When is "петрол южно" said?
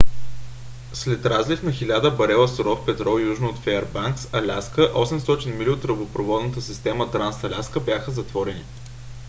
2.85-3.47